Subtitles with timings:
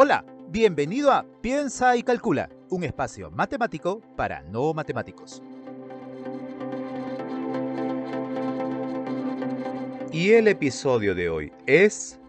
[0.00, 5.42] Hola, bienvenido a Piensa y Calcula, un espacio matemático para no matemáticos.
[10.12, 12.20] Y el episodio de hoy es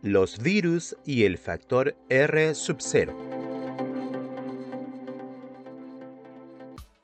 [0.00, 3.14] los virus y el factor R sub 0.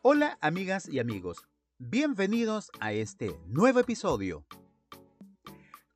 [0.00, 1.46] Hola amigas y amigos,
[1.76, 4.46] bienvenidos a este nuevo episodio.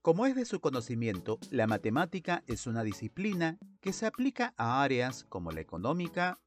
[0.03, 5.25] Como es de su conocimiento, la matemática es una disciplina que se aplica a áreas
[5.29, 6.41] como la económica,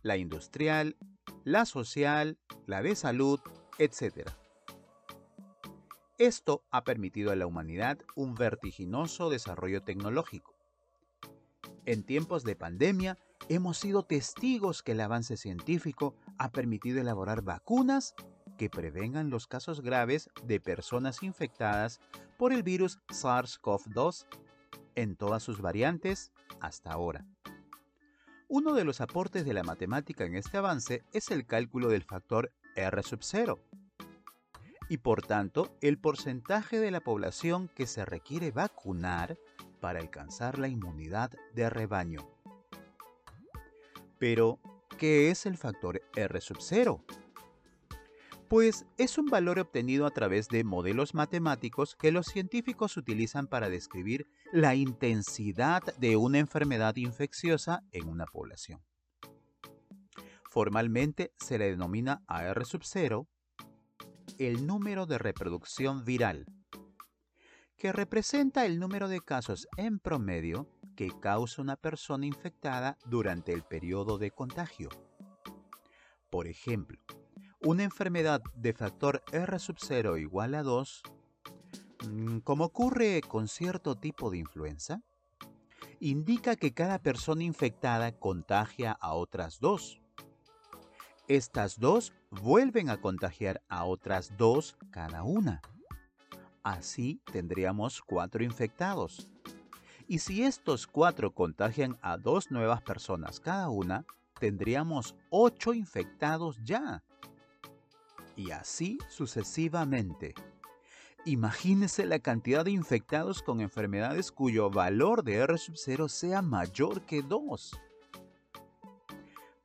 [0.00, 0.96] la industrial,
[1.44, 3.40] la social, la de salud,
[3.78, 4.30] etc.
[6.16, 10.54] Esto ha permitido a la humanidad un vertiginoso desarrollo tecnológico.
[11.84, 13.18] En tiempos de pandemia,
[13.50, 18.14] hemos sido testigos que el avance científico ha permitido elaborar vacunas
[18.56, 22.00] que prevengan los casos graves de personas infectadas
[22.38, 24.26] por el virus SARS-CoV-2
[24.94, 27.24] en todas sus variantes hasta ahora.
[28.48, 32.52] Uno de los aportes de la matemática en este avance es el cálculo del factor
[32.76, 33.58] R sub 0
[34.88, 39.38] y por tanto el porcentaje de la población que se requiere vacunar
[39.80, 42.28] para alcanzar la inmunidad de rebaño.
[44.18, 44.58] Pero,
[44.98, 47.04] ¿qué es el factor R sub 0?
[48.54, 53.68] Pues es un valor obtenido a través de modelos matemáticos que los científicos utilizan para
[53.68, 58.80] describir la intensidad de una enfermedad infecciosa en una población.
[60.48, 63.26] Formalmente se le denomina AR sub 0
[64.38, 66.46] el número de reproducción viral,
[67.76, 73.64] que representa el número de casos en promedio que causa una persona infectada durante el
[73.64, 74.90] periodo de contagio.
[76.30, 77.00] Por ejemplo,
[77.64, 81.02] una enfermedad de factor R sub 0 igual a 2,
[82.06, 85.00] mm, como ocurre con cierto tipo de influenza,
[85.98, 89.98] indica que cada persona infectada contagia a otras dos.
[91.26, 95.62] Estas dos vuelven a contagiar a otras dos cada una.
[96.62, 99.30] Así tendríamos cuatro infectados.
[100.06, 104.04] Y si estos cuatro contagian a dos nuevas personas cada una,
[104.38, 107.02] tendríamos ocho infectados ya
[108.36, 110.34] y así sucesivamente.
[111.24, 117.02] Imagínese la cantidad de infectados con enfermedades cuyo valor de R sub 0 sea mayor
[117.06, 117.80] que 2.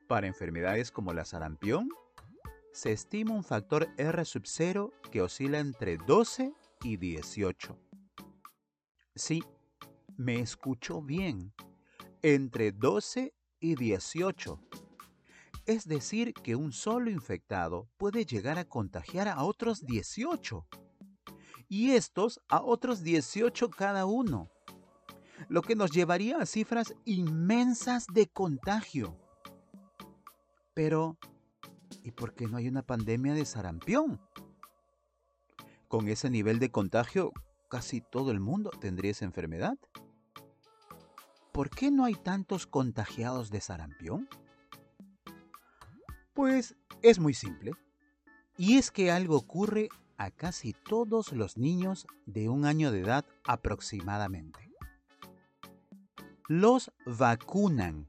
[0.08, 1.90] Para enfermedades como la sarampión,
[2.72, 7.78] se estima un factor R sub 0 que oscila entre 12 y 18.
[9.14, 9.44] Sí,
[10.16, 11.52] me escuchó bien,
[12.22, 14.69] entre 12 y 18
[15.66, 20.66] es decir, que un solo infectado puede llegar a contagiar a otros 18.
[21.68, 24.50] Y estos a otros 18 cada uno.
[25.48, 29.16] Lo que nos llevaría a cifras inmensas de contagio.
[30.74, 31.16] Pero,
[32.02, 34.20] ¿y por qué no hay una pandemia de sarampión?
[35.88, 37.32] Con ese nivel de contagio,
[37.68, 39.78] casi todo el mundo tendría esa enfermedad.
[41.52, 44.28] ¿Por qué no hay tantos contagiados de sarampión?
[46.40, 47.72] Pues es muy simple.
[48.56, 53.26] Y es que algo ocurre a casi todos los niños de un año de edad
[53.44, 54.72] aproximadamente.
[56.48, 58.06] Los vacunan.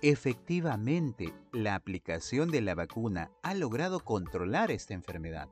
[0.00, 5.50] Efectivamente, la aplicación de la vacuna ha logrado controlar esta enfermedad.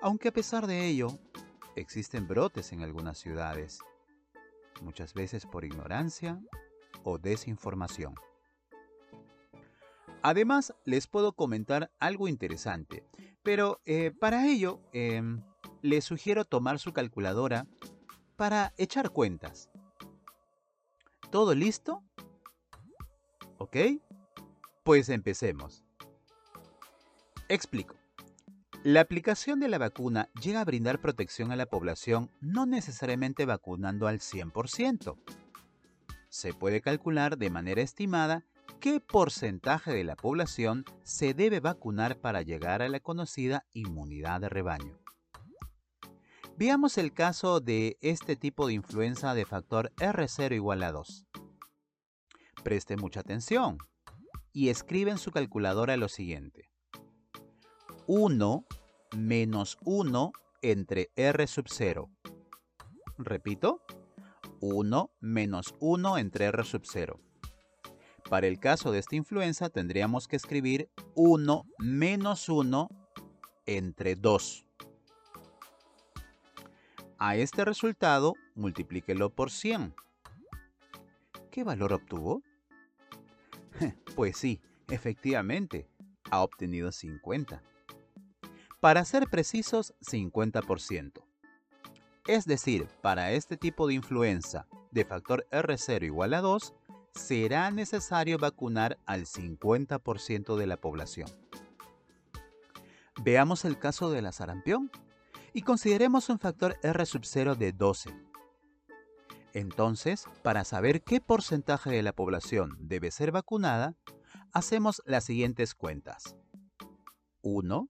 [0.00, 1.16] Aunque a pesar de ello,
[1.76, 3.78] existen brotes en algunas ciudades,
[4.82, 6.40] muchas veces por ignorancia
[7.04, 8.16] o desinformación.
[10.26, 13.04] Además, les puedo comentar algo interesante,
[13.44, 15.40] pero eh, para ello em,
[15.82, 17.68] les sugiero tomar su calculadora
[18.34, 19.70] para echar cuentas.
[21.30, 22.02] ¿Todo listo?
[23.58, 23.76] ¿Ok?
[24.82, 25.84] Pues empecemos.
[27.48, 27.94] Explico.
[28.82, 34.08] La aplicación de la vacuna llega a brindar protección a la población no necesariamente vacunando
[34.08, 35.16] al 100%.
[36.28, 38.44] Se puede calcular de manera estimada
[38.80, 44.48] ¿Qué porcentaje de la población se debe vacunar para llegar a la conocida inmunidad de
[44.48, 44.98] rebaño?
[46.58, 51.26] Veamos el caso de este tipo de influenza de factor R0 igual a 2.
[52.62, 53.78] Preste mucha atención
[54.52, 56.70] y escribe en su calculadora lo siguiente.
[58.06, 58.66] 1
[59.16, 60.32] menos 1
[60.62, 62.10] entre R sub 0.
[63.18, 63.82] Repito,
[64.60, 67.20] 1 menos 1 entre R sub 0.
[68.28, 72.88] Para el caso de esta influenza tendríamos que escribir 1 menos 1
[73.66, 74.66] entre 2.
[77.18, 79.94] A este resultado multiplíquelo por 100,
[81.50, 82.42] ¿qué valor obtuvo?
[84.16, 85.86] Pues sí, efectivamente,
[86.30, 87.62] ha obtenido 50.
[88.80, 91.22] Para ser precisos, 50%.
[92.26, 96.74] Es decir, para este tipo de influenza de factor R0 igual a 2,
[97.16, 101.28] será necesario vacunar al 50% de la población.
[103.22, 104.90] Veamos el caso de la sarampión
[105.52, 108.10] y consideremos un factor R sub 0 de 12.
[109.54, 113.94] Entonces, para saber qué porcentaje de la población debe ser vacunada,
[114.52, 116.36] hacemos las siguientes cuentas.
[117.40, 117.88] 1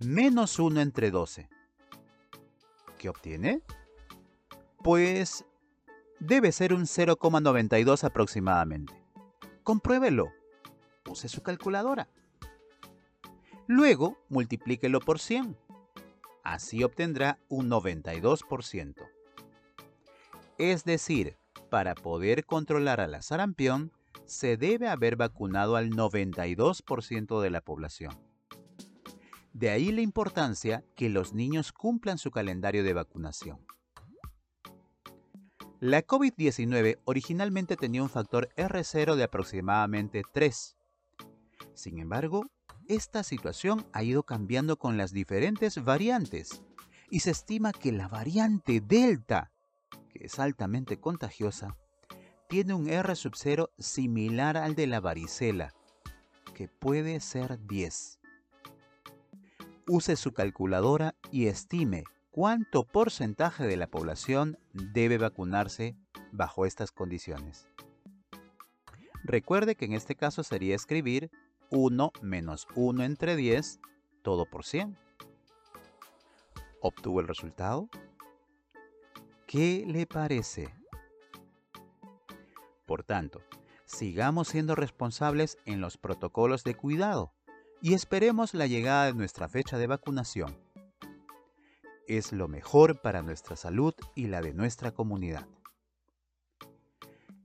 [0.00, 1.48] menos 1 entre 12.
[2.98, 3.62] ¿Qué obtiene?
[4.82, 5.44] Pues
[6.20, 8.94] debe ser un 0,92 aproximadamente.
[9.62, 10.32] Compruébelo.
[11.08, 12.08] Use su calculadora.
[13.66, 15.56] Luego, multiplíquelo por 100.
[16.42, 18.94] Así obtendrá un 92%.
[20.58, 21.36] Es decir,
[21.70, 23.92] para poder controlar a la sarampión,
[24.24, 28.16] se debe haber vacunado al 92% de la población.
[29.52, 33.58] De ahí la importancia que los niños cumplan su calendario de vacunación.
[35.80, 40.76] La COVID-19 originalmente tenía un factor R0 de aproximadamente 3.
[41.74, 42.46] Sin embargo,
[42.88, 46.62] esta situación ha ido cambiando con las diferentes variantes
[47.10, 49.52] y se estima que la variante Delta,
[50.08, 51.76] que es altamente contagiosa,
[52.48, 55.74] tiene un R sub 0 similar al de la varicela,
[56.54, 58.20] que puede ser 10
[59.88, 62.04] use su calculadora y estime
[62.36, 65.96] cuánto porcentaje de la población debe vacunarse
[66.32, 67.66] bajo estas condiciones.
[69.24, 71.30] Recuerde que en este caso sería escribir
[71.70, 73.80] 1 menos 1 entre 10,
[74.20, 74.98] todo por 100.
[76.82, 77.88] ¿Obtuvo el resultado?
[79.46, 80.74] ¿Qué le parece?
[82.84, 83.40] Por tanto,
[83.86, 87.32] sigamos siendo responsables en los protocolos de cuidado
[87.80, 90.65] y esperemos la llegada de nuestra fecha de vacunación.
[92.08, 95.48] Es lo mejor para nuestra salud y la de nuestra comunidad.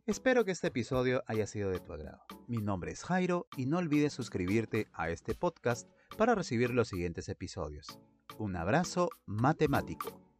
[0.05, 2.21] Espero que este episodio haya sido de tu agrado.
[2.47, 7.27] Mi nombre es Jairo y no olvides suscribirte a este podcast para recibir los siguientes
[7.27, 7.99] episodios.
[8.37, 10.30] Un abrazo matemático.